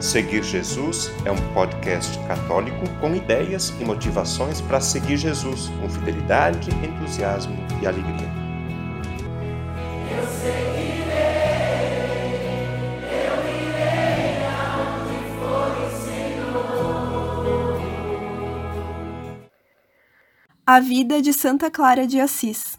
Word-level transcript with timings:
Seguir 0.00 0.42
Jesus 0.44 1.10
é 1.24 1.32
um 1.32 1.54
podcast 1.54 2.18
católico 2.26 2.84
com 3.00 3.14
ideias 3.14 3.70
e 3.80 3.84
motivações 3.84 4.60
para 4.60 4.78
seguir 4.78 5.16
Jesus 5.16 5.70
com 5.80 5.88
fidelidade, 5.88 6.68
entusiasmo 6.84 7.56
e 7.82 7.86
alegria. 7.86 8.28
Eu 10.14 10.26
seguirei, 10.28 11.06
eu 13.00 13.36
irei 13.56 14.44
aonde 14.44 15.16
for 15.38 15.72
o 15.82 15.88
Senhor. 16.04 17.80
A 20.66 20.78
vida 20.78 21.22
de 21.22 21.32
Santa 21.32 21.70
Clara 21.70 22.06
de 22.06 22.20
Assis. 22.20 22.78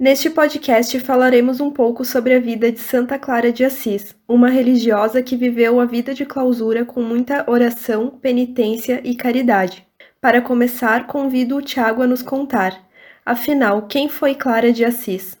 Neste 0.00 0.30
podcast 0.30 0.98
falaremos 1.00 1.60
um 1.60 1.70
pouco 1.70 2.06
sobre 2.06 2.32
a 2.32 2.40
vida 2.40 2.72
de 2.72 2.80
Santa 2.80 3.18
Clara 3.18 3.52
de 3.52 3.66
Assis, 3.66 4.16
uma 4.26 4.48
religiosa 4.48 5.22
que 5.22 5.36
viveu 5.36 5.78
a 5.78 5.84
vida 5.84 6.14
de 6.14 6.24
clausura 6.24 6.86
com 6.86 7.02
muita 7.02 7.44
oração, 7.46 8.08
penitência 8.08 9.02
e 9.04 9.14
caridade. 9.14 9.86
Para 10.18 10.40
começar, 10.40 11.06
convido 11.06 11.54
o 11.54 11.60
Tiago 11.60 12.00
a 12.00 12.06
nos 12.06 12.22
contar. 12.22 12.80
Afinal, 13.26 13.82
quem 13.82 14.08
foi 14.08 14.34
Clara 14.34 14.72
de 14.72 14.86
Assis? 14.86 15.38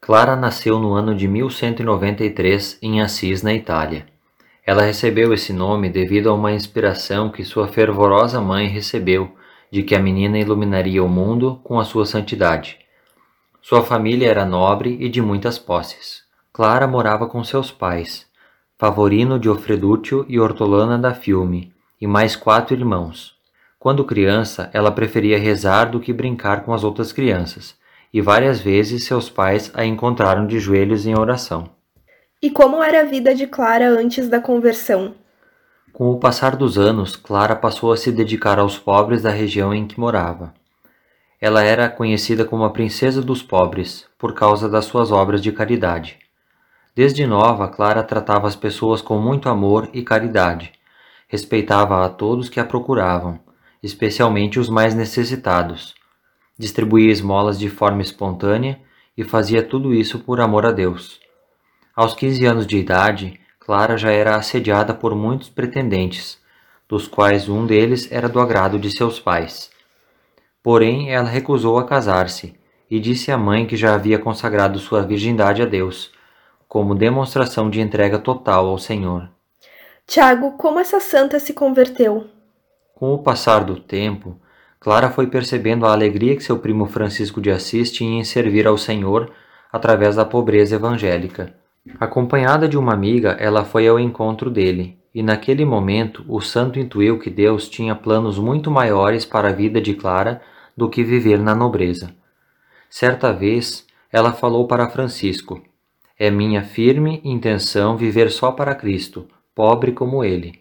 Clara 0.00 0.34
nasceu 0.34 0.80
no 0.80 0.92
ano 0.92 1.14
de 1.14 1.28
1193 1.28 2.76
em 2.82 3.00
Assis, 3.00 3.40
na 3.40 3.54
Itália. 3.54 4.04
Ela 4.66 4.82
recebeu 4.82 5.32
esse 5.32 5.52
nome 5.52 5.88
devido 5.88 6.28
a 6.28 6.34
uma 6.34 6.50
inspiração 6.50 7.30
que 7.30 7.44
sua 7.44 7.68
fervorosa 7.68 8.40
mãe 8.40 8.66
recebeu 8.66 9.30
de 9.70 9.84
que 9.84 9.94
a 9.94 10.00
menina 10.00 10.40
iluminaria 10.40 11.04
o 11.04 11.08
mundo 11.08 11.60
com 11.62 11.78
a 11.78 11.84
sua 11.84 12.04
santidade. 12.04 12.80
Sua 13.62 13.82
família 13.82 14.28
era 14.28 14.46
nobre 14.46 14.96
e 15.00 15.08
de 15.08 15.20
muitas 15.20 15.58
posses. 15.58 16.22
Clara 16.52 16.86
morava 16.86 17.26
com 17.26 17.44
seus 17.44 17.70
pais, 17.70 18.26
Favorino 18.78 19.38
de 19.38 19.48
Ofredúcio 19.48 20.24
e 20.28 20.40
Hortolana 20.40 20.98
da 20.98 21.14
Fiume, 21.14 21.72
e 22.00 22.06
mais 22.06 22.34
quatro 22.34 22.74
irmãos. 22.74 23.34
Quando 23.78 24.04
criança, 24.04 24.70
ela 24.72 24.90
preferia 24.90 25.38
rezar 25.38 25.90
do 25.90 26.00
que 26.00 26.12
brincar 26.12 26.64
com 26.64 26.72
as 26.72 26.82
outras 26.82 27.12
crianças, 27.12 27.76
e 28.12 28.20
várias 28.20 28.60
vezes 28.60 29.04
seus 29.04 29.30
pais 29.30 29.70
a 29.74 29.84
encontraram 29.84 30.46
de 30.46 30.58
joelhos 30.58 31.06
em 31.06 31.16
oração. 31.16 31.70
E 32.42 32.50
como 32.50 32.82
era 32.82 33.00
a 33.02 33.04
vida 33.04 33.34
de 33.34 33.46
Clara 33.46 33.88
antes 33.88 34.28
da 34.28 34.40
conversão? 34.40 35.14
Com 35.92 36.10
o 36.10 36.18
passar 36.18 36.56
dos 36.56 36.78
anos, 36.78 37.16
Clara 37.16 37.54
passou 37.54 37.92
a 37.92 37.96
se 37.96 38.10
dedicar 38.10 38.58
aos 38.58 38.78
pobres 38.78 39.22
da 39.22 39.30
região 39.30 39.74
em 39.74 39.86
que 39.86 40.00
morava. 40.00 40.54
Ela 41.40 41.64
era 41.64 41.88
conhecida 41.88 42.44
como 42.44 42.64
a 42.64 42.70
Princesa 42.70 43.22
dos 43.22 43.42
Pobres 43.42 44.06
por 44.18 44.34
causa 44.34 44.68
das 44.68 44.84
suas 44.84 45.10
obras 45.10 45.40
de 45.40 45.50
caridade. 45.50 46.18
Desde 46.94 47.26
nova, 47.26 47.66
Clara 47.66 48.02
tratava 48.02 48.46
as 48.46 48.54
pessoas 48.54 49.00
com 49.00 49.18
muito 49.18 49.48
amor 49.48 49.88
e 49.94 50.02
caridade. 50.02 50.70
Respeitava 51.26 52.04
a 52.04 52.10
todos 52.10 52.50
que 52.50 52.60
a 52.60 52.64
procuravam, 52.64 53.40
especialmente 53.82 54.60
os 54.60 54.68
mais 54.68 54.94
necessitados. 54.94 55.94
Distribuía 56.58 57.10
esmolas 57.10 57.58
de 57.58 57.70
forma 57.70 58.02
espontânea 58.02 58.78
e 59.16 59.24
fazia 59.24 59.62
tudo 59.62 59.94
isso 59.94 60.18
por 60.18 60.40
amor 60.40 60.66
a 60.66 60.72
Deus. 60.72 61.20
Aos 61.96 62.14
15 62.14 62.44
anos 62.44 62.66
de 62.66 62.76
idade, 62.76 63.40
Clara 63.58 63.96
já 63.96 64.10
era 64.10 64.36
assediada 64.36 64.92
por 64.92 65.14
muitos 65.14 65.48
pretendentes, 65.48 66.38
dos 66.86 67.08
quais 67.08 67.48
um 67.48 67.64
deles 67.64 68.12
era 68.12 68.28
do 68.28 68.40
agrado 68.40 68.78
de 68.78 68.90
seus 68.90 69.18
pais. 69.18 69.70
Porém, 70.62 71.10
ela 71.10 71.28
recusou 71.28 71.78
a 71.78 71.84
casar-se 71.84 72.54
e 72.90 72.98
disse 73.00 73.30
à 73.30 73.38
mãe 73.38 73.66
que 73.66 73.76
já 73.76 73.94
havia 73.94 74.18
consagrado 74.18 74.78
sua 74.78 75.02
virgindade 75.02 75.62
a 75.62 75.66
Deus, 75.66 76.12
como 76.68 76.94
demonstração 76.94 77.70
de 77.70 77.80
entrega 77.80 78.18
total 78.18 78.68
ao 78.68 78.78
Senhor. 78.78 79.28
Tiago, 80.06 80.52
como 80.52 80.78
essa 80.80 81.00
santa 81.00 81.38
se 81.38 81.52
converteu? 81.52 82.26
Com 82.94 83.14
o 83.14 83.18
passar 83.22 83.64
do 83.64 83.78
tempo, 83.78 84.36
Clara 84.78 85.10
foi 85.10 85.26
percebendo 85.26 85.86
a 85.86 85.92
alegria 85.92 86.36
que 86.36 86.42
seu 86.42 86.58
primo 86.58 86.86
Francisco 86.86 87.40
de 87.40 87.50
Assis 87.50 87.92
tinha 87.92 88.20
em 88.20 88.24
servir 88.24 88.66
ao 88.66 88.76
Senhor 88.76 89.30
através 89.72 90.16
da 90.16 90.24
pobreza 90.24 90.74
evangélica. 90.76 91.54
Acompanhada 91.98 92.68
de 92.68 92.76
uma 92.76 92.92
amiga, 92.92 93.36
ela 93.38 93.64
foi 93.64 93.88
ao 93.88 93.98
encontro 93.98 94.50
dele, 94.50 94.99
e 95.14 95.22
naquele 95.22 95.64
momento 95.64 96.24
o 96.28 96.40
santo 96.40 96.78
intuiu 96.78 97.18
que 97.18 97.30
Deus 97.30 97.68
tinha 97.68 97.94
planos 97.94 98.38
muito 98.38 98.70
maiores 98.70 99.24
para 99.24 99.48
a 99.48 99.52
vida 99.52 99.80
de 99.80 99.94
Clara 99.94 100.40
do 100.76 100.88
que 100.88 101.02
viver 101.02 101.38
na 101.38 101.54
nobreza. 101.54 102.14
Certa 102.88 103.32
vez, 103.32 103.86
ela 104.12 104.32
falou 104.32 104.66
para 104.66 104.88
Francisco: 104.88 105.62
É 106.18 106.30
minha 106.30 106.62
firme 106.62 107.20
intenção 107.24 107.96
viver 107.96 108.30
só 108.30 108.52
para 108.52 108.74
Cristo, 108.74 109.26
pobre 109.54 109.92
como 109.92 110.24
ele. 110.24 110.60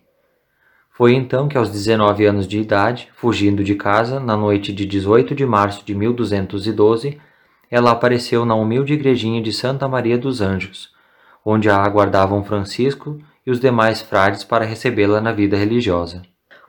Foi 0.91 1.13
então 1.13 1.47
que, 1.47 1.57
aos 1.57 1.69
19 1.69 2.25
anos 2.25 2.45
de 2.45 2.59
idade, 2.59 3.07
fugindo 3.15 3.63
de 3.63 3.73
casa, 3.73 4.19
na 4.19 4.35
noite 4.35 4.73
de 4.73 4.85
18 4.85 5.33
de 5.33 5.45
março 5.45 5.85
de 5.85 5.95
1212, 5.95 7.17
ela 7.71 7.91
apareceu 7.91 8.43
na 8.43 8.55
humilde 8.55 8.93
igrejinha 8.93 9.41
de 9.41 9.53
Santa 9.53 9.87
Maria 9.87 10.17
dos 10.17 10.41
Anjos, 10.41 10.91
onde 11.45 11.69
a 11.69 11.77
aguardavam 11.77 12.43
Francisco 12.43 13.17
e 13.49 13.51
os 13.51 13.59
demais 13.59 13.99
frades 13.99 14.43
para 14.43 14.63
recebê-la 14.63 15.19
na 15.19 15.31
vida 15.31 15.57
religiosa. 15.57 16.21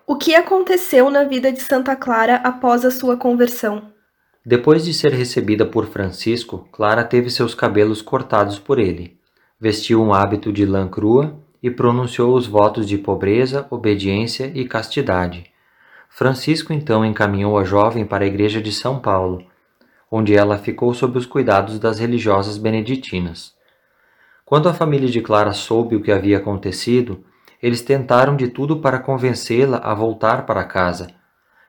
O 0.06 0.16
que 0.16 0.34
aconteceu 0.34 1.10
na 1.10 1.24
vida 1.24 1.52
de 1.52 1.60
Santa 1.60 1.94
Clara 1.94 2.36
após 2.36 2.86
a 2.86 2.90
sua 2.90 3.18
conversão? 3.18 3.92
Depois 4.44 4.86
de 4.86 4.94
ser 4.94 5.12
recebida 5.12 5.66
por 5.66 5.88
Francisco, 5.88 6.66
Clara 6.72 7.04
teve 7.04 7.28
seus 7.28 7.54
cabelos 7.54 8.00
cortados 8.00 8.58
por 8.58 8.78
ele, 8.78 9.18
vestiu 9.60 10.02
um 10.02 10.14
hábito 10.14 10.50
de 10.50 10.64
lã 10.64 10.88
crua 10.88 11.38
e 11.62 11.70
pronunciou 11.70 12.34
os 12.34 12.46
votos 12.46 12.88
de 12.88 12.96
pobreza, 12.96 13.66
obediência 13.68 14.50
e 14.54 14.64
castidade. 14.64 15.44
Francisco 16.08 16.72
então 16.72 17.04
encaminhou 17.04 17.58
a 17.58 17.62
jovem 17.62 18.06
para 18.06 18.24
a 18.24 18.26
igreja 18.26 18.58
de 18.58 18.72
São 18.72 18.98
Paulo, 18.98 19.44
onde 20.10 20.34
ela 20.34 20.56
ficou 20.56 20.94
sob 20.94 21.18
os 21.18 21.26
cuidados 21.26 21.78
das 21.78 21.98
religiosas 21.98 22.56
beneditinas. 22.56 23.52
Quando 24.50 24.68
a 24.68 24.74
família 24.74 25.08
de 25.08 25.20
Clara 25.20 25.52
soube 25.52 25.94
o 25.94 26.02
que 26.02 26.10
havia 26.10 26.38
acontecido, 26.38 27.24
eles 27.62 27.82
tentaram 27.82 28.34
de 28.34 28.48
tudo 28.48 28.80
para 28.80 28.98
convencê-la 28.98 29.76
a 29.76 29.94
voltar 29.94 30.44
para 30.44 30.64
casa. 30.64 31.06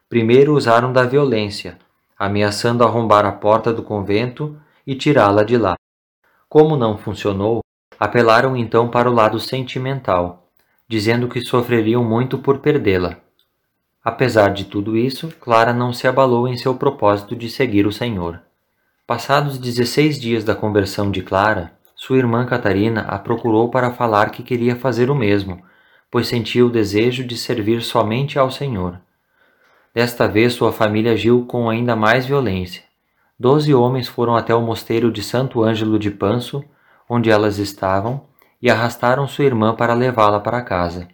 Primeiro 0.10 0.56
usaram 0.56 0.92
da 0.92 1.04
violência, 1.04 1.78
ameaçando 2.18 2.84
arrombar 2.84 3.24
a 3.24 3.32
porta 3.32 3.72
do 3.72 3.84
convento 3.84 4.60
e 4.86 4.96
tirá-la 4.96 5.44
de 5.44 5.60
lá. 5.60 5.76
Como 6.50 6.76
não 6.76 6.98
funcionou, 6.98 7.64
apelaram 8.00 8.58
então 8.58 8.90
para 8.90 9.08
o 9.08 9.14
lado 9.14 9.40
sentimental, 9.40 10.48
dizendo 10.88 11.28
que 11.28 11.40
sofreriam 11.40 12.04
muito 12.04 12.40
por 12.40 12.62
perdê-la. 12.62 13.18
Apesar 14.04 14.56
de 14.56 14.66
tudo 14.66 14.98
isso, 14.98 15.32
Clara 15.40 15.72
não 15.72 15.94
se 15.94 16.08
abalou 16.08 16.48
em 16.48 16.58
seu 16.58 16.74
propósito 16.74 17.36
de 17.36 17.48
seguir 17.48 17.86
o 17.86 17.92
Senhor. 17.92 18.42
Passados 19.06 19.60
16 19.60 20.20
dias 20.20 20.44
da 20.44 20.56
conversão 20.56 21.12
de 21.12 21.22
Clara, 21.22 21.80
sua 22.04 22.18
irmã 22.18 22.48
Catarina 22.48 23.02
a 23.02 23.20
procurou 23.20 23.70
para 23.70 23.92
falar 23.92 24.32
que 24.32 24.42
queria 24.42 24.76
fazer 24.76 25.12
o 25.12 25.16
mesmo, 25.16 25.62
pois 26.10 26.28
sentia 26.28 26.66
o 26.66 26.70
desejo 26.70 27.24
de 27.24 27.38
servir 27.38 27.84
somente 27.84 28.40
ao 28.40 28.50
Senhor. 28.50 29.00
Desta 29.94 30.28
vez 30.28 30.54
sua 30.54 30.72
família 30.72 31.12
agiu 31.12 31.46
com 31.46 31.70
ainda 31.70 31.96
mais 31.96 32.26
violência. 32.26 32.82
Doze 33.40 33.72
homens 33.72 34.08
foram 34.08 34.36
até 34.36 34.54
o 34.56 34.64
mosteiro 34.64 35.12
de 35.12 35.22
Santo 35.22 35.62
Ângelo 35.62 36.00
de 36.00 36.10
Panso, 36.10 36.64
onde 37.08 37.30
elas 37.30 37.60
estavam, 37.60 38.26
e 38.60 38.68
arrastaram 38.68 39.28
sua 39.28 39.46
irmã 39.46 39.76
para 39.76 39.94
levá-la 39.94 40.40
para 40.40 40.64
casa. 40.64 41.08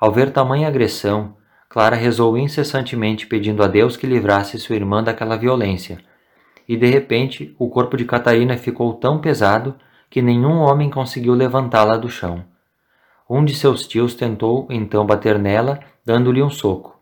Ao 0.00 0.10
ver 0.10 0.30
tamanha 0.30 0.66
agressão, 0.66 1.36
Clara 1.68 1.94
rezou 1.94 2.38
incessantemente 2.38 3.26
pedindo 3.26 3.62
a 3.62 3.66
Deus 3.66 3.98
que 3.98 4.06
livrasse 4.06 4.58
sua 4.58 4.76
irmã 4.76 5.04
daquela 5.04 5.36
violência, 5.36 5.98
e 6.66 6.74
de 6.74 6.86
repente 6.86 7.54
o 7.58 7.68
corpo 7.68 7.98
de 7.98 8.06
Catarina 8.06 8.56
ficou 8.56 8.94
tão 8.94 9.20
pesado 9.20 9.74
que 10.08 10.22
nenhum 10.22 10.58
homem 10.58 10.88
conseguiu 10.88 11.34
levantá-la 11.34 11.96
do 11.96 12.08
chão. 12.08 12.44
Um 13.28 13.44
de 13.44 13.54
seus 13.54 13.86
tios 13.86 14.14
tentou 14.14 14.66
então 14.70 15.04
bater 15.04 15.38
nela, 15.38 15.80
dando-lhe 16.04 16.42
um 16.42 16.50
soco, 16.50 16.98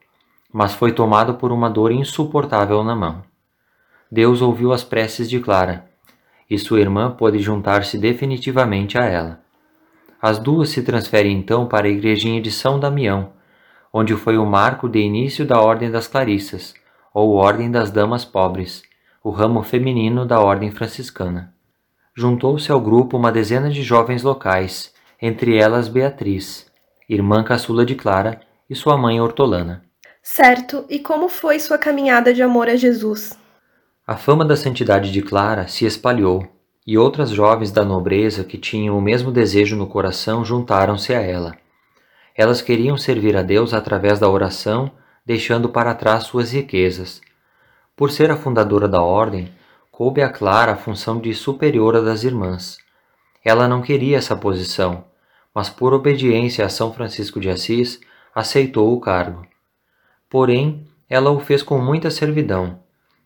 mas 0.52 0.72
foi 0.72 0.92
tomado 0.92 1.34
por 1.34 1.52
uma 1.52 1.68
dor 1.68 1.92
insuportável 1.92 2.82
na 2.82 2.96
mão. 2.96 3.22
Deus 4.10 4.40
ouviu 4.40 4.72
as 4.72 4.82
preces 4.82 5.28
de 5.28 5.38
Clara, 5.38 5.84
e 6.48 6.58
sua 6.58 6.80
irmã 6.80 7.10
pôde 7.10 7.38
juntar-se 7.38 7.98
definitivamente 7.98 8.96
a 8.96 9.04
ela. 9.04 9.40
As 10.20 10.38
duas 10.38 10.70
se 10.70 10.82
transferem 10.82 11.36
então 11.36 11.66
para 11.66 11.86
a 11.86 11.90
igrejinha 11.90 12.40
de 12.40 12.50
São 12.50 12.80
Damião, 12.80 13.32
onde 13.92 14.14
foi 14.16 14.38
o 14.38 14.46
marco 14.46 14.88
de 14.88 14.98
início 14.98 15.44
da 15.44 15.60
Ordem 15.60 15.90
das 15.90 16.06
Clarissas, 16.06 16.74
ou 17.12 17.34
Ordem 17.34 17.70
das 17.70 17.90
Damas 17.90 18.24
Pobres, 18.24 18.82
o 19.22 19.30
ramo 19.30 19.62
feminino 19.62 20.24
da 20.24 20.40
Ordem 20.40 20.70
Franciscana 20.70 21.53
juntou-se 22.16 22.70
ao 22.70 22.80
grupo 22.80 23.16
uma 23.16 23.32
dezena 23.32 23.68
de 23.68 23.82
jovens 23.82 24.22
locais, 24.22 24.92
entre 25.20 25.56
elas 25.56 25.88
Beatriz, 25.88 26.66
irmã 27.08 27.42
caçula 27.42 27.84
de 27.84 27.94
Clara, 27.94 28.40
e 28.68 28.74
sua 28.74 28.96
mãe 28.96 29.20
Hortolana. 29.20 29.84
Certo, 30.22 30.86
e 30.88 30.98
como 30.98 31.28
foi 31.28 31.60
sua 31.60 31.76
caminhada 31.76 32.32
de 32.32 32.42
amor 32.42 32.68
a 32.68 32.76
Jesus? 32.76 33.38
A 34.06 34.16
fama 34.16 34.44
da 34.44 34.56
santidade 34.56 35.12
de 35.12 35.20
Clara 35.20 35.68
se 35.68 35.84
espalhou, 35.84 36.46
e 36.86 36.96
outras 36.96 37.30
jovens 37.30 37.70
da 37.70 37.84
nobreza 37.84 38.44
que 38.44 38.58
tinham 38.58 38.96
o 38.96 39.02
mesmo 39.02 39.30
desejo 39.30 39.76
no 39.76 39.86
coração 39.86 40.44
juntaram-se 40.44 41.14
a 41.14 41.20
ela. 41.20 41.56
Elas 42.36 42.60
queriam 42.60 42.96
servir 42.96 43.36
a 43.36 43.42
Deus 43.42 43.72
através 43.72 44.18
da 44.18 44.28
oração, 44.28 44.90
deixando 45.24 45.68
para 45.68 45.94
trás 45.94 46.24
suas 46.24 46.52
riquezas. 46.52 47.20
Por 47.96 48.10
ser 48.10 48.30
a 48.30 48.36
fundadora 48.36 48.88
da 48.88 49.02
ordem, 49.02 49.50
coube 49.96 50.22
a 50.22 50.28
Clara 50.28 50.72
a 50.72 50.76
função 50.76 51.20
de 51.20 51.32
superiora 51.32 52.02
das 52.02 52.24
irmãs. 52.24 52.78
Ela 53.44 53.68
não 53.68 53.80
queria 53.80 54.16
essa 54.16 54.34
posição, 54.34 55.04
mas 55.54 55.70
por 55.70 55.94
obediência 55.94 56.66
a 56.66 56.68
São 56.68 56.92
Francisco 56.92 57.38
de 57.38 57.48
Assis, 57.48 58.00
aceitou 58.34 58.92
o 58.92 59.00
cargo. 59.00 59.46
Porém, 60.28 60.84
ela 61.08 61.30
o 61.30 61.38
fez 61.38 61.62
com 61.62 61.78
muita 61.78 62.10
servidão. 62.10 62.80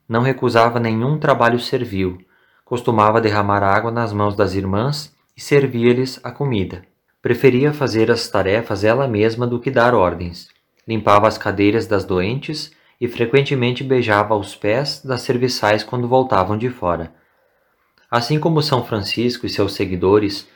Não 0.06 0.20
recusava 0.20 0.78
nenhum 0.78 1.18
trabalho 1.18 1.58
servil. 1.58 2.18
Costumava 2.66 3.18
derramar 3.18 3.62
água 3.62 3.90
nas 3.90 4.12
mãos 4.12 4.36
das 4.36 4.52
irmãs 4.52 5.10
e 5.34 5.40
servia-lhes 5.40 6.20
a 6.22 6.30
comida. 6.30 6.82
Preferia 7.22 7.72
fazer 7.72 8.10
as 8.10 8.28
tarefas 8.28 8.84
ela 8.84 9.08
mesma 9.08 9.46
do 9.46 9.58
que 9.58 9.70
dar 9.70 9.94
ordens. 9.94 10.48
Limpava 10.86 11.26
as 11.28 11.38
cadeiras 11.38 11.86
das 11.86 12.04
doentes 12.04 12.70
e 13.00 13.06
frequentemente 13.08 13.84
beijava 13.84 14.34
os 14.34 14.54
pés 14.54 15.02
das 15.04 15.22
serviçais 15.22 15.84
quando 15.84 16.08
voltavam 16.08 16.56
de 16.56 16.68
fora. 16.70 17.12
Assim 18.10 18.40
como 18.40 18.62
São 18.62 18.84
Francisco 18.84 19.46
e 19.46 19.50
seus 19.50 19.74
seguidores, 19.74 20.48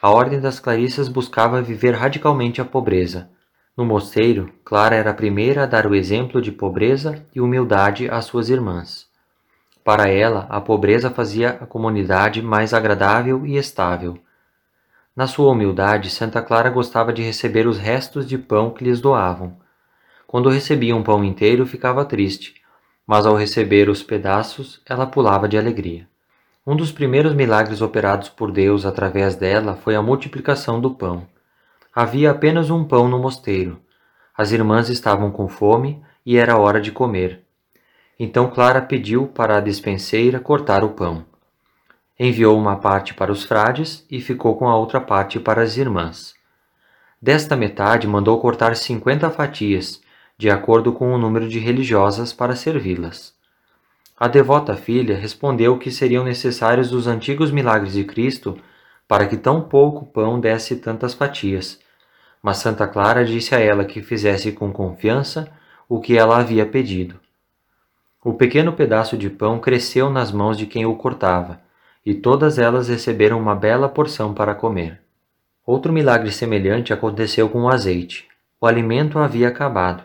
a 0.00 0.10
Ordem 0.10 0.40
das 0.40 0.58
Clarissas 0.58 1.08
buscava 1.08 1.62
viver 1.62 1.92
radicalmente 1.94 2.60
a 2.60 2.64
pobreza, 2.64 3.30
no 3.76 3.84
mosteiro, 3.84 4.50
Clara 4.64 4.96
era 4.96 5.10
a 5.10 5.14
primeira 5.14 5.64
a 5.64 5.66
dar 5.66 5.86
o 5.86 5.94
exemplo 5.94 6.40
de 6.40 6.50
pobreza 6.50 7.22
e 7.34 7.42
humildade 7.42 8.08
às 8.08 8.24
suas 8.24 8.48
irmãs. 8.48 9.06
Para 9.84 10.08
ela, 10.08 10.46
a 10.48 10.62
pobreza 10.62 11.10
fazia 11.10 11.50
a 11.50 11.66
comunidade 11.66 12.40
mais 12.40 12.72
agradável 12.72 13.44
e 13.44 13.58
estável. 13.58 14.18
Na 15.14 15.26
sua 15.26 15.52
humildade, 15.52 16.08
Santa 16.08 16.40
Clara 16.40 16.70
gostava 16.70 17.12
de 17.12 17.20
receber 17.20 17.66
os 17.66 17.76
restos 17.76 18.26
de 18.26 18.38
pão 18.38 18.70
que 18.70 18.82
lhes 18.82 18.98
doavam. 18.98 19.58
Quando 20.36 20.50
recebia 20.50 20.94
um 20.94 21.02
pão 21.02 21.24
inteiro, 21.24 21.64
ficava 21.64 22.04
triste, 22.04 22.56
mas 23.06 23.24
ao 23.24 23.34
receber 23.34 23.88
os 23.88 24.02
pedaços, 24.02 24.82
ela 24.84 25.06
pulava 25.06 25.48
de 25.48 25.56
alegria. 25.56 26.06
Um 26.66 26.76
dos 26.76 26.92
primeiros 26.92 27.32
milagres 27.32 27.80
operados 27.80 28.28
por 28.28 28.52
Deus 28.52 28.84
através 28.84 29.34
dela 29.34 29.76
foi 29.76 29.96
a 29.96 30.02
multiplicação 30.02 30.78
do 30.78 30.90
pão. 30.90 31.26
Havia 31.90 32.32
apenas 32.32 32.68
um 32.68 32.84
pão 32.84 33.08
no 33.08 33.18
mosteiro. 33.18 33.80
As 34.36 34.52
irmãs 34.52 34.90
estavam 34.90 35.30
com 35.30 35.48
fome 35.48 36.02
e 36.26 36.36
era 36.36 36.58
hora 36.58 36.82
de 36.82 36.92
comer. 36.92 37.42
Então 38.20 38.50
Clara 38.50 38.82
pediu 38.82 39.28
para 39.28 39.56
a 39.56 39.60
despenseira 39.60 40.38
cortar 40.38 40.84
o 40.84 40.90
pão. 40.90 41.24
Enviou 42.20 42.58
uma 42.58 42.76
parte 42.76 43.14
para 43.14 43.32
os 43.32 43.42
frades 43.42 44.04
e 44.10 44.20
ficou 44.20 44.54
com 44.58 44.68
a 44.68 44.76
outra 44.76 45.00
parte 45.00 45.40
para 45.40 45.62
as 45.62 45.78
irmãs. 45.78 46.34
Desta 47.22 47.56
metade 47.56 48.06
mandou 48.06 48.38
cortar 48.38 48.76
cinquenta 48.76 49.30
fatias, 49.30 50.04
de 50.38 50.50
acordo 50.50 50.92
com 50.92 51.12
o 51.12 51.18
número 51.18 51.48
de 51.48 51.58
religiosas 51.58 52.32
para 52.32 52.54
servi-las. 52.54 53.34
A 54.18 54.28
devota 54.28 54.76
filha 54.76 55.16
respondeu 55.16 55.78
que 55.78 55.90
seriam 55.90 56.24
necessários 56.24 56.92
os 56.92 57.06
antigos 57.06 57.50
milagres 57.50 57.92
de 57.92 58.04
Cristo 58.04 58.58
para 59.06 59.26
que 59.26 59.36
tão 59.36 59.60
pouco 59.60 60.06
pão 60.06 60.40
desse 60.40 60.76
tantas 60.76 61.14
fatias, 61.14 61.78
mas 62.42 62.58
Santa 62.58 62.86
Clara 62.86 63.24
disse 63.24 63.54
a 63.54 63.60
ela 63.60 63.84
que 63.84 64.02
fizesse 64.02 64.52
com 64.52 64.72
confiança 64.72 65.50
o 65.88 66.00
que 66.00 66.16
ela 66.16 66.38
havia 66.38 66.66
pedido. 66.66 67.18
O 68.24 68.34
pequeno 68.34 68.72
pedaço 68.72 69.16
de 69.16 69.30
pão 69.30 69.60
cresceu 69.60 70.10
nas 70.10 70.32
mãos 70.32 70.58
de 70.58 70.66
quem 70.66 70.84
o 70.84 70.96
cortava, 70.96 71.60
e 72.04 72.14
todas 72.14 72.58
elas 72.58 72.88
receberam 72.88 73.38
uma 73.38 73.54
bela 73.54 73.88
porção 73.88 74.32
para 74.34 74.54
comer. 74.54 75.00
Outro 75.64 75.92
milagre 75.92 76.30
semelhante 76.30 76.92
aconteceu 76.92 77.48
com 77.48 77.62
o 77.62 77.68
azeite. 77.68 78.28
O 78.60 78.66
alimento 78.66 79.18
havia 79.18 79.48
acabado. 79.48 80.04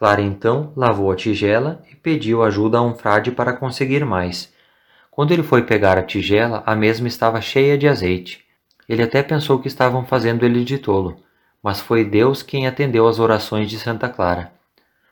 Clara 0.00 0.22
então 0.22 0.72
lavou 0.74 1.12
a 1.12 1.14
tigela 1.14 1.82
e 1.92 1.94
pediu 1.94 2.42
ajuda 2.42 2.78
a 2.78 2.80
um 2.80 2.94
frade 2.94 3.30
para 3.30 3.52
conseguir 3.52 4.02
mais. 4.02 4.50
Quando 5.10 5.30
ele 5.30 5.42
foi 5.42 5.64
pegar 5.64 5.98
a 5.98 6.02
tigela, 6.02 6.62
a 6.64 6.74
mesma 6.74 7.06
estava 7.06 7.38
cheia 7.42 7.76
de 7.76 7.86
azeite. 7.86 8.42
Ele 8.88 9.02
até 9.02 9.22
pensou 9.22 9.58
que 9.58 9.68
estavam 9.68 10.06
fazendo 10.06 10.42
ele 10.42 10.64
de 10.64 10.78
tolo, 10.78 11.18
mas 11.62 11.80
foi 11.80 12.02
Deus 12.02 12.42
quem 12.42 12.66
atendeu 12.66 13.06
às 13.06 13.18
orações 13.18 13.68
de 13.68 13.78
Santa 13.78 14.08
Clara. 14.08 14.50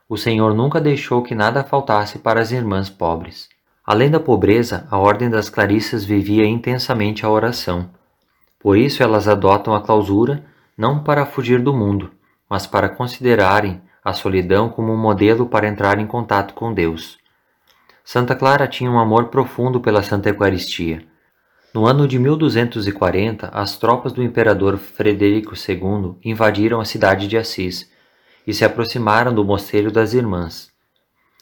O 0.09 0.17
Senhor 0.17 0.55
nunca 0.55 0.81
deixou 0.81 1.21
que 1.21 1.35
nada 1.35 1.63
faltasse 1.63 2.17
para 2.17 2.41
as 2.41 2.51
irmãs 2.51 2.89
pobres. 2.89 3.47
Além 3.85 4.09
da 4.09 4.19
pobreza, 4.19 4.87
a 4.89 4.97
Ordem 4.97 5.29
das 5.29 5.51
Clarissas 5.51 6.03
vivia 6.03 6.47
intensamente 6.47 7.23
a 7.23 7.29
oração. 7.29 7.91
Por 8.59 8.75
isso 8.75 9.03
elas 9.03 9.27
adotam 9.27 9.75
a 9.75 9.81
clausura 9.81 10.43
não 10.75 11.03
para 11.03 11.27
fugir 11.27 11.61
do 11.61 11.75
mundo, 11.75 12.09
mas 12.49 12.65
para 12.65 12.89
considerarem 12.89 13.87
a 14.03 14.13
solidão 14.13 14.69
como 14.69 14.93
um 14.93 14.97
modelo 14.97 15.45
para 15.45 15.67
entrar 15.67 15.99
em 15.99 16.07
contato 16.07 16.53
com 16.53 16.73
Deus. 16.73 17.17
Santa 18.03 18.35
Clara 18.35 18.67
tinha 18.67 18.89
um 18.89 18.97
amor 18.97 19.25
profundo 19.27 19.79
pela 19.79 20.01
Santa 20.01 20.29
Eucaristia. 20.29 21.05
No 21.73 21.85
ano 21.85 22.07
de 22.07 22.17
1240, 22.17 23.49
as 23.49 23.77
tropas 23.77 24.11
do 24.11 24.23
imperador 24.23 24.77
Frederico 24.77 25.53
II 25.53 26.15
invadiram 26.23 26.81
a 26.81 26.85
cidade 26.85 27.27
de 27.27 27.37
Assis 27.37 27.91
e 28.47 28.53
se 28.53 28.65
aproximaram 28.65 29.33
do 29.33 29.45
mosteiro 29.45 29.91
das 29.91 30.13
Irmãs. 30.13 30.71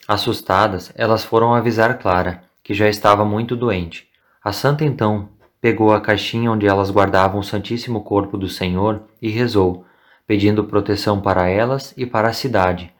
Assustadas, 0.06 0.92
elas 0.96 1.24
foram 1.24 1.54
avisar 1.54 1.98
Clara, 2.00 2.44
que 2.62 2.74
já 2.74 2.90
estava 2.90 3.24
muito 3.24 3.56
doente. 3.56 4.08
A 4.44 4.52
santa 4.52 4.84
então 4.84 5.30
pegou 5.62 5.94
a 5.94 6.02
caixinha 6.02 6.52
onde 6.52 6.68
elas 6.68 6.92
guardavam 6.92 7.40
o 7.40 7.44
Santíssimo 7.44 8.04
Corpo 8.04 8.38
do 8.38 8.50
Senhor 8.50 9.04
e 9.22 9.30
rezou, 9.30 9.86
pedindo 10.28 10.66
proteção 10.66 11.22
para 11.22 11.48
elas 11.48 11.94
e 11.96 12.06
para 12.06 12.28
a 12.28 12.34
cidade. 12.34 12.94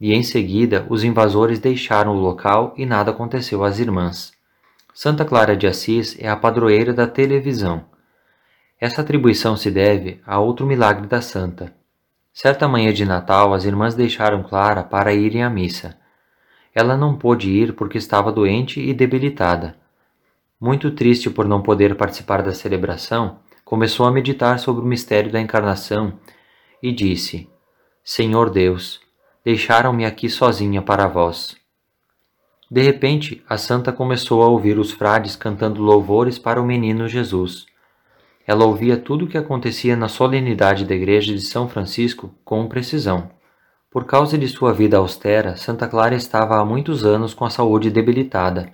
E 0.00 0.12
em 0.12 0.24
seguida 0.24 0.84
os 0.90 1.04
invasores 1.04 1.60
deixaram 1.60 2.16
o 2.16 2.20
local 2.20 2.74
e 2.76 2.84
nada 2.84 3.12
aconteceu 3.12 3.62
às 3.62 3.78
irmãs. 3.78 4.32
Santa 4.92 5.24
Clara 5.24 5.56
de 5.56 5.68
Assis 5.68 6.16
é 6.18 6.28
a 6.28 6.36
padroeira 6.36 6.92
da 6.92 7.06
televisão. 7.06 7.84
Essa 8.80 9.00
atribuição 9.00 9.56
se 9.56 9.70
deve 9.70 10.20
a 10.26 10.38
outro 10.40 10.66
milagre 10.66 11.06
da 11.06 11.22
santa. 11.22 11.72
Certa 12.32 12.66
manhã 12.66 12.92
de 12.92 13.04
Natal, 13.04 13.54
as 13.54 13.64
irmãs 13.64 13.94
deixaram 13.94 14.42
Clara 14.42 14.82
para 14.82 15.14
irem 15.14 15.44
à 15.44 15.48
missa. 15.48 15.96
Ela 16.74 16.96
não 16.96 17.16
pôde 17.16 17.50
ir 17.50 17.74
porque 17.74 17.96
estava 17.96 18.32
doente 18.32 18.80
e 18.80 18.92
debilitada. 18.92 19.76
Muito 20.60 20.90
triste 20.90 21.30
por 21.30 21.46
não 21.46 21.62
poder 21.62 21.94
participar 21.94 22.42
da 22.42 22.52
celebração, 22.52 23.38
começou 23.64 24.06
a 24.06 24.10
meditar 24.10 24.58
sobre 24.58 24.82
o 24.82 24.86
mistério 24.86 25.30
da 25.30 25.40
encarnação 25.40 26.18
e 26.84 26.92
disse: 26.92 27.48
Senhor 28.04 28.50
Deus, 28.50 29.00
deixaram-me 29.42 30.04
aqui 30.04 30.28
sozinha 30.28 30.82
para 30.82 31.06
vós. 31.06 31.56
De 32.70 32.82
repente, 32.82 33.42
a 33.48 33.56
santa 33.56 33.90
começou 33.90 34.42
a 34.42 34.48
ouvir 34.48 34.78
os 34.78 34.92
frades 34.92 35.34
cantando 35.34 35.80
louvores 35.80 36.38
para 36.38 36.60
o 36.60 36.66
menino 36.66 37.08
Jesus. 37.08 37.64
Ela 38.46 38.66
ouvia 38.66 38.98
tudo 38.98 39.24
o 39.24 39.28
que 39.28 39.38
acontecia 39.38 39.96
na 39.96 40.08
solenidade 40.08 40.84
da 40.84 40.94
igreja 40.94 41.32
de 41.32 41.40
São 41.40 41.66
Francisco 41.66 42.34
com 42.44 42.68
precisão. 42.68 43.30
Por 43.90 44.04
causa 44.04 44.36
de 44.36 44.46
sua 44.46 44.74
vida 44.74 44.98
austera, 44.98 45.56
Santa 45.56 45.88
Clara 45.88 46.14
estava 46.14 46.58
há 46.58 46.64
muitos 46.66 47.02
anos 47.02 47.32
com 47.32 47.46
a 47.46 47.50
saúde 47.50 47.90
debilitada, 47.90 48.70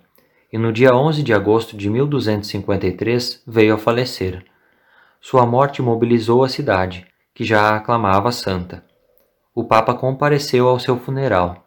e 0.52 0.58
no 0.58 0.73
dia 0.73 0.92
11 0.92 1.23
de 1.23 1.32
agosto 1.32 1.76
de 1.76 1.88
1253 1.88 3.44
veio 3.46 3.75
a 3.75 3.78
falecer. 3.78 4.44
Sua 5.20 5.46
morte 5.46 5.80
mobilizou 5.80 6.42
a 6.42 6.49
cidade, 6.49 7.06
que 7.34 7.44
já 7.44 7.62
a 7.62 7.76
aclamava 7.76 8.32
santa. 8.32 8.84
O 9.54 9.64
Papa 9.64 9.94
compareceu 9.94 10.68
ao 10.68 10.78
seu 10.78 10.99
funeral, 10.99 11.66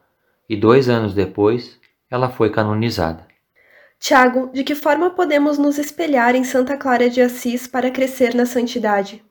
e 0.50 0.56
dois 0.56 0.90
anos 0.90 1.14
depois 1.14 1.80
ela 2.10 2.30
foi 2.30 2.50
canonizada. 2.50 3.28
Tiago, 4.00 4.50
de 4.54 4.64
que 4.64 4.76
forma 4.76 5.12
podemos 5.12 5.58
nos 5.58 5.78
espelhar 5.78 6.36
em 6.36 6.44
Santa 6.44 6.76
Clara 6.76 7.10
de 7.10 7.22
Assis 7.22 7.68
para 7.68 7.90
crescer 7.90 8.36
na 8.36 8.46
santidade? 8.46 9.24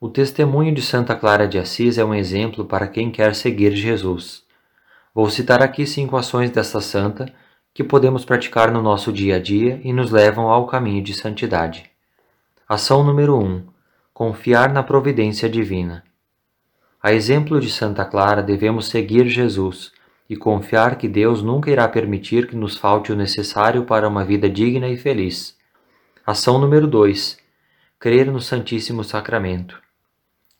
O 0.00 0.08
testemunho 0.08 0.72
de 0.72 0.80
Santa 0.80 1.14
Clara 1.14 1.46
de 1.46 1.58
Assis 1.58 1.98
é 1.98 2.04
um 2.04 2.14
exemplo 2.14 2.64
para 2.64 2.86
quem 2.86 3.10
quer 3.10 3.34
seguir 3.34 3.72
Jesus. 3.72 4.44
Vou 5.14 5.28
citar 5.28 5.62
aqui 5.62 5.84
cinco 5.84 6.16
ações 6.16 6.50
desta 6.50 6.80
santa 6.80 7.26
que 7.74 7.84
podemos 7.84 8.24
praticar 8.24 8.70
no 8.72 8.80
nosso 8.80 9.12
dia 9.12 9.36
a 9.36 9.38
dia 9.38 9.80
e 9.84 9.92
nos 9.92 10.10
levam 10.10 10.48
ao 10.48 10.66
caminho 10.66 11.02
de 11.02 11.12
santidade. 11.12 11.90
Ação 12.68 13.02
número 13.02 13.36
1: 13.36 13.44
um, 13.44 13.66
Confiar 14.22 14.70
na 14.70 14.82
providência 14.82 15.48
divina. 15.48 16.04
A 17.02 17.10
exemplo 17.10 17.58
de 17.58 17.70
Santa 17.70 18.04
Clara, 18.04 18.42
devemos 18.42 18.90
seguir 18.90 19.26
Jesus 19.26 19.92
e 20.28 20.36
confiar 20.36 20.96
que 20.96 21.08
Deus 21.08 21.42
nunca 21.42 21.70
irá 21.70 21.88
permitir 21.88 22.46
que 22.46 22.54
nos 22.54 22.76
falte 22.76 23.10
o 23.10 23.16
necessário 23.16 23.84
para 23.84 24.06
uma 24.06 24.22
vida 24.22 24.46
digna 24.46 24.88
e 24.88 24.98
feliz. 24.98 25.56
Ação 26.26 26.58
número 26.58 26.86
2: 26.86 27.38
Crer 27.98 28.30
no 28.30 28.42
Santíssimo 28.42 29.02
Sacramento. 29.02 29.80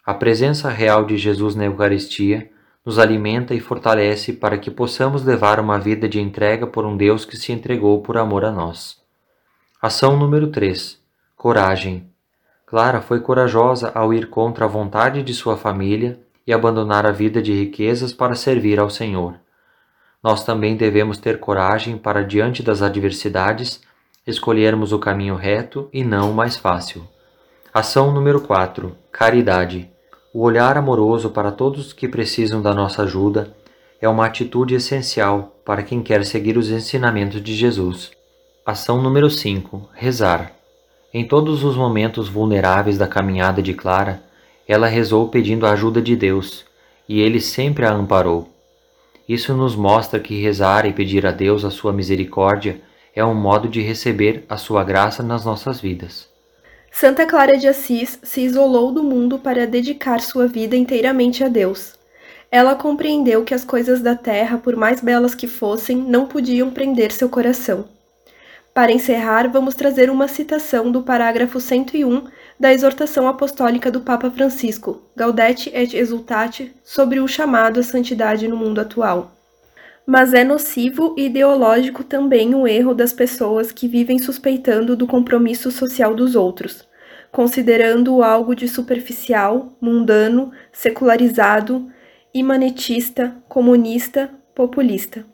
A 0.06 0.14
presença 0.14 0.70
real 0.70 1.04
de 1.04 1.18
Jesus 1.18 1.54
na 1.54 1.66
Eucaristia 1.66 2.50
nos 2.82 2.98
alimenta 2.98 3.54
e 3.54 3.60
fortalece 3.60 4.32
para 4.32 4.56
que 4.56 4.70
possamos 4.70 5.22
levar 5.22 5.60
uma 5.60 5.78
vida 5.78 6.08
de 6.08 6.18
entrega 6.18 6.66
por 6.66 6.86
um 6.86 6.96
Deus 6.96 7.26
que 7.26 7.36
se 7.36 7.52
entregou 7.52 8.00
por 8.00 8.16
amor 8.16 8.42
a 8.42 8.50
nós. 8.50 8.96
Ação 9.82 10.16
número 10.16 10.46
3: 10.46 10.98
Coragem. 11.36 12.09
Clara 12.70 13.00
foi 13.00 13.18
corajosa 13.18 13.90
ao 13.96 14.14
ir 14.14 14.30
contra 14.30 14.64
a 14.64 14.68
vontade 14.68 15.24
de 15.24 15.34
sua 15.34 15.56
família 15.56 16.20
e 16.46 16.52
abandonar 16.52 17.04
a 17.04 17.10
vida 17.10 17.42
de 17.42 17.52
riquezas 17.52 18.12
para 18.12 18.36
servir 18.36 18.78
ao 18.78 18.88
Senhor. 18.88 19.34
Nós 20.22 20.44
também 20.44 20.76
devemos 20.76 21.18
ter 21.18 21.40
coragem 21.40 21.98
para, 21.98 22.22
diante 22.22 22.62
das 22.62 22.80
adversidades, 22.80 23.80
escolhermos 24.24 24.92
o 24.92 25.00
caminho 25.00 25.34
reto 25.34 25.88
e 25.92 26.04
não 26.04 26.30
o 26.30 26.34
mais 26.34 26.56
fácil. 26.56 27.02
Ação 27.74 28.12
número 28.12 28.40
4: 28.40 28.96
Caridade. 29.10 29.90
O 30.32 30.42
olhar 30.42 30.78
amoroso 30.78 31.30
para 31.30 31.50
todos 31.50 31.92
que 31.92 32.06
precisam 32.06 32.62
da 32.62 32.72
nossa 32.72 33.02
ajuda 33.02 33.52
é 34.00 34.08
uma 34.08 34.26
atitude 34.26 34.76
essencial 34.76 35.60
para 35.64 35.82
quem 35.82 36.04
quer 36.04 36.24
seguir 36.24 36.56
os 36.56 36.70
ensinamentos 36.70 37.42
de 37.42 37.52
Jesus. 37.52 38.12
Ação 38.64 39.02
número 39.02 39.28
5: 39.28 39.90
Rezar. 39.92 40.59
Em 41.12 41.26
todos 41.26 41.64
os 41.64 41.76
momentos 41.76 42.28
vulneráveis 42.28 42.96
da 42.96 43.06
caminhada 43.06 43.60
de 43.60 43.74
Clara, 43.74 44.22
ela 44.66 44.86
rezou 44.86 45.26
pedindo 45.28 45.66
a 45.66 45.72
ajuda 45.72 46.00
de 46.00 46.14
Deus, 46.14 46.64
e 47.08 47.20
ele 47.20 47.40
sempre 47.40 47.84
a 47.84 47.90
amparou. 47.90 48.48
Isso 49.28 49.52
nos 49.52 49.74
mostra 49.74 50.20
que 50.20 50.40
rezar 50.40 50.86
e 50.86 50.92
pedir 50.92 51.26
a 51.26 51.32
Deus 51.32 51.64
a 51.64 51.70
sua 51.70 51.92
misericórdia 51.92 52.80
é 53.14 53.24
um 53.24 53.34
modo 53.34 53.68
de 53.68 53.80
receber 53.80 54.44
a 54.48 54.56
sua 54.56 54.84
graça 54.84 55.20
nas 55.20 55.44
nossas 55.44 55.80
vidas. 55.80 56.28
Santa 56.92 57.26
Clara 57.26 57.56
de 57.56 57.66
Assis 57.66 58.20
se 58.22 58.42
isolou 58.42 58.92
do 58.92 59.02
mundo 59.02 59.36
para 59.38 59.66
dedicar 59.66 60.20
sua 60.20 60.46
vida 60.46 60.76
inteiramente 60.76 61.42
a 61.42 61.48
Deus. 61.48 61.94
Ela 62.52 62.76
compreendeu 62.76 63.44
que 63.44 63.54
as 63.54 63.64
coisas 63.64 64.00
da 64.00 64.14
terra, 64.14 64.58
por 64.58 64.76
mais 64.76 65.00
belas 65.00 65.34
que 65.34 65.48
fossem, 65.48 65.96
não 65.96 66.26
podiam 66.26 66.70
prender 66.70 67.10
seu 67.10 67.28
coração. 67.28 67.84
Para 68.72 68.92
encerrar, 68.92 69.48
vamos 69.50 69.74
trazer 69.74 70.10
uma 70.10 70.28
citação 70.28 70.92
do 70.92 71.02
parágrafo 71.02 71.60
101 71.60 72.24
da 72.58 72.72
exortação 72.72 73.26
apostólica 73.26 73.90
do 73.90 74.00
Papa 74.00 74.30
Francisco, 74.30 75.02
Gaudete 75.16 75.70
et 75.74 75.92
Exultate, 75.94 76.72
sobre 76.84 77.18
o 77.18 77.26
chamado 77.26 77.80
à 77.80 77.82
santidade 77.82 78.46
no 78.46 78.56
mundo 78.56 78.80
atual. 78.80 79.32
Mas 80.06 80.32
é 80.32 80.44
nocivo 80.44 81.14
e 81.18 81.26
ideológico 81.26 82.04
também 82.04 82.54
o 82.54 82.66
erro 82.66 82.94
das 82.94 83.12
pessoas 83.12 83.72
que 83.72 83.88
vivem 83.88 84.20
suspeitando 84.20 84.94
do 84.94 85.06
compromisso 85.06 85.72
social 85.72 86.14
dos 86.14 86.36
outros, 86.36 86.88
considerando-o 87.32 88.22
algo 88.22 88.54
de 88.54 88.68
superficial, 88.68 89.72
mundano, 89.80 90.52
secularizado, 90.72 91.90
imanetista, 92.32 93.34
comunista, 93.48 94.30
populista. 94.54 95.24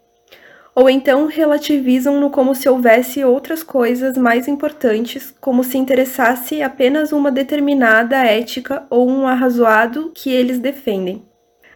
Ou 0.78 0.90
então 0.90 1.26
relativizam-no 1.26 2.28
como 2.28 2.54
se 2.54 2.68
houvesse 2.68 3.24
outras 3.24 3.62
coisas 3.62 4.14
mais 4.18 4.46
importantes, 4.46 5.34
como 5.40 5.64
se 5.64 5.78
interessasse 5.78 6.60
apenas 6.60 7.12
uma 7.12 7.32
determinada 7.32 8.18
ética 8.18 8.86
ou 8.90 9.08
um 9.08 9.26
arrazoado 9.26 10.12
que 10.14 10.30
eles 10.30 10.58
defendem. 10.58 11.24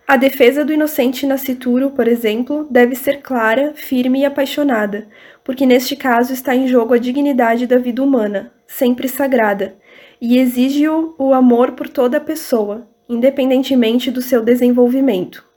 A 0.07 0.19
defesa 0.19 0.67
do 0.67 0.73
inocente 0.73 1.25
nascituro, 1.25 1.93
por 1.93 2.07
exemplo, 2.07 2.67
deve 2.71 2.95
ser 2.95 3.23
clara, 3.23 3.73
firme 3.75 4.21
e 4.21 4.25
apaixonada, 4.27 5.09
porque 5.43 5.65
neste 5.65 5.97
caso 5.97 6.35
está 6.35 6.55
em 6.55 6.69
jogo 6.69 6.93
a 6.93 6.99
dignidade 6.99 7.67
da 7.67 7.79
vida 7.79 8.03
humana, 8.03 8.53
sempre 8.67 9.09
sagrada, 9.09 9.77
e 10.21 10.37
exige-o 10.37 11.15
o 11.17 11.33
amor 11.33 11.73
por 11.73 11.89
toda 11.89 12.19
a 12.19 12.21
pessoa, 12.21 12.87
independentemente 13.09 14.11
do 14.11 14.21
seu 14.21 14.43
desenvolvimento. 14.43 15.50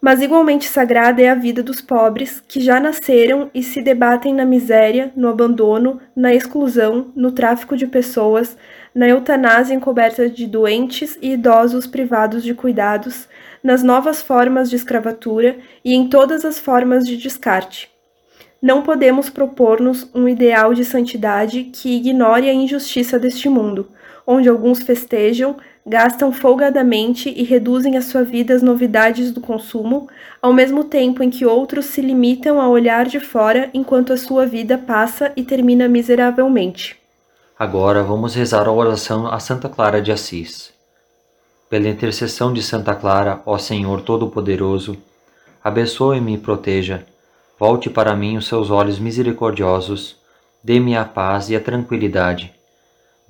Mas 0.00 0.22
igualmente 0.22 0.66
sagrada 0.66 1.20
é 1.20 1.28
a 1.28 1.34
vida 1.34 1.62
dos 1.62 1.82
pobres 1.82 2.42
que 2.48 2.60
já 2.60 2.80
nasceram 2.80 3.50
e 3.52 3.62
se 3.62 3.82
debatem 3.82 4.32
na 4.32 4.46
miséria, 4.46 5.12
no 5.14 5.28
abandono, 5.28 6.00
na 6.16 6.32
exclusão, 6.34 7.12
no 7.14 7.32
tráfico 7.32 7.76
de 7.76 7.86
pessoas, 7.86 8.56
na 8.94 9.06
eutanásia 9.06 9.74
encoberta 9.74 10.28
de 10.28 10.46
doentes 10.46 11.18
e 11.20 11.32
idosos 11.32 11.86
privados 11.86 12.42
de 12.42 12.54
cuidados, 12.54 13.28
nas 13.62 13.82
novas 13.82 14.22
formas 14.22 14.70
de 14.70 14.76
escravatura 14.76 15.58
e 15.84 15.94
em 15.94 16.08
todas 16.08 16.46
as 16.46 16.58
formas 16.58 17.06
de 17.06 17.18
descarte. 17.18 17.90
Não 18.62 18.82
podemos 18.82 19.28
propor-nos 19.28 20.10
um 20.14 20.26
ideal 20.26 20.72
de 20.72 20.84
santidade 20.84 21.64
que 21.64 21.96
ignore 21.96 22.48
a 22.48 22.54
injustiça 22.54 23.18
deste 23.18 23.48
mundo, 23.48 23.88
onde 24.26 24.48
alguns 24.48 24.82
festejam, 24.82 25.56
gastam 25.86 26.32
folgadamente 26.32 27.28
e 27.30 27.42
reduzem 27.42 27.96
a 27.96 28.02
sua 28.02 28.22
vida 28.22 28.54
às 28.54 28.62
novidades 28.62 29.32
do 29.32 29.40
consumo, 29.40 30.08
ao 30.40 30.52
mesmo 30.52 30.84
tempo 30.84 31.22
em 31.22 31.30
que 31.30 31.46
outros 31.46 31.86
se 31.86 32.00
limitam 32.00 32.60
a 32.60 32.68
olhar 32.68 33.06
de 33.06 33.18
fora 33.18 33.70
enquanto 33.72 34.12
a 34.12 34.16
sua 34.16 34.46
vida 34.46 34.76
passa 34.76 35.32
e 35.36 35.42
termina 35.42 35.88
miseravelmente. 35.88 36.98
Agora 37.58 38.02
vamos 38.02 38.34
rezar 38.34 38.66
a 38.66 38.72
oração 38.72 39.26
a 39.26 39.38
Santa 39.38 39.68
Clara 39.68 40.00
de 40.00 40.12
Assis. 40.12 40.72
Pela 41.68 41.88
intercessão 41.88 42.52
de 42.52 42.62
Santa 42.62 42.94
Clara, 42.94 43.42
ó 43.46 43.56
Senhor 43.56 44.02
Todo-Poderoso, 44.02 44.96
abençoe-me 45.62 46.34
e 46.34 46.38
proteja. 46.38 47.06
Volte 47.58 47.90
para 47.90 48.16
mim 48.16 48.36
os 48.36 48.46
seus 48.46 48.70
olhos 48.70 48.98
misericordiosos, 48.98 50.16
dê-me 50.64 50.96
a 50.96 51.04
paz 51.04 51.50
e 51.50 51.56
a 51.56 51.60
tranquilidade. 51.60 52.59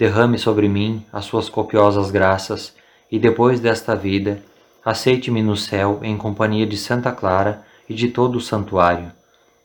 Derrame 0.00 0.38
sobre 0.38 0.66
mim 0.66 1.04
as 1.12 1.26
suas 1.26 1.50
copiosas 1.50 2.11
graças 2.11 2.73
e 3.12 3.19
depois 3.19 3.61
desta 3.61 3.95
vida, 3.95 4.42
aceite-me 4.83 5.42
no 5.42 5.54
céu 5.54 6.00
em 6.02 6.16
companhia 6.16 6.66
de 6.66 6.78
Santa 6.78 7.12
Clara 7.12 7.62
e 7.87 7.92
de 7.92 8.09
todo 8.09 8.37
o 8.37 8.40
santuário. 8.40 9.12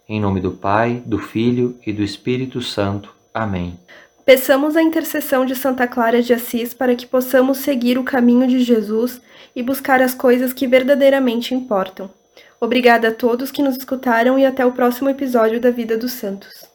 Em 0.09 0.19
nome 0.19 0.41
do 0.41 0.51
Pai, 0.51 1.01
do 1.05 1.17
Filho 1.17 1.79
e 1.87 1.93
do 1.93 2.03
Espírito 2.03 2.61
Santo. 2.61 3.15
Amém. 3.33 3.79
Peçamos 4.25 4.75
a 4.75 4.83
intercessão 4.83 5.45
de 5.45 5.55
Santa 5.55 5.87
Clara 5.87 6.21
de 6.21 6.33
Assis 6.33 6.73
para 6.73 6.95
que 6.95 7.07
possamos 7.07 7.59
seguir 7.59 7.97
o 7.97 8.03
caminho 8.03 8.45
de 8.45 8.59
Jesus 8.59 9.21
e 9.55 9.63
buscar 9.63 10.01
as 10.01 10.13
coisas 10.13 10.51
que 10.51 10.67
verdadeiramente 10.67 11.55
importam. 11.55 12.09
Obrigada 12.59 13.07
a 13.07 13.13
todos 13.13 13.51
que 13.51 13.63
nos 13.63 13.77
escutaram 13.77 14.37
e 14.37 14.45
até 14.45 14.65
o 14.65 14.73
próximo 14.73 15.09
episódio 15.09 15.61
da 15.61 15.71
Vida 15.71 15.97
dos 15.97 16.11
Santos. 16.11 16.74